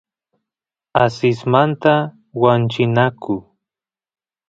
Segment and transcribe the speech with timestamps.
[1.03, 1.93] asismanta
[2.41, 3.35] wanchinaku